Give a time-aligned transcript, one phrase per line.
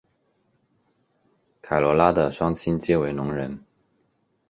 [1.61, 3.63] 凯萝拉的双亲皆为聋人。